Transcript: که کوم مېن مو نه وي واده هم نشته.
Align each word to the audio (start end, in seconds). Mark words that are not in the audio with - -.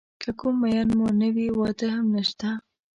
که 0.21 0.29
کوم 0.39 0.55
مېن 0.61 0.87
مو 0.97 1.07
نه 1.21 1.29
وي 1.35 1.47
واده 1.59 1.87
هم 1.95 2.05
نشته. 2.15 2.49